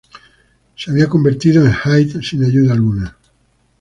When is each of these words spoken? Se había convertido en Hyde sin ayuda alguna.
Se 0.75 0.89
había 0.89 1.07
convertido 1.07 1.63
en 1.63 1.73
Hyde 1.75 2.23
sin 2.23 2.43
ayuda 2.43 2.73
alguna. 2.73 3.15